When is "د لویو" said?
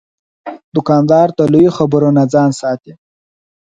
1.37-1.75